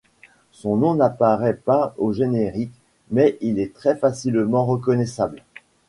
Son 0.49 0.77
nom 0.77 0.95
n'apparaît 0.95 1.53
pas 1.57 1.93
au 1.99 2.11
générique 2.11 2.73
mais 3.11 3.37
il 3.39 3.59
est 3.59 3.71
très 3.71 3.95
facilement 3.95 4.65
reconnaissable. 4.65 5.43